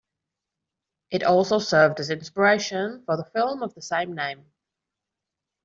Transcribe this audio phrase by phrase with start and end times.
[1.11, 4.51] It also served as inspiration for the film of the same name.